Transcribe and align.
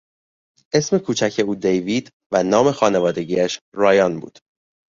اسم 0.73 0.97
کوچک 0.97 1.41
او 1.45 1.55
دیوید 1.55 2.09
و 2.33 2.43
نام 2.43 2.71
خانوادگیش 2.71 3.59
رایان 3.75 4.19
بود. 4.19 4.39